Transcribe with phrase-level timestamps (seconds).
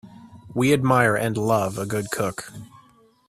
[0.55, 2.51] We admire and love a good cook.